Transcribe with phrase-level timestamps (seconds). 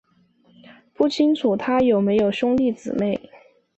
[0.95, 3.29] 不清楚他有没有兄弟姊妹。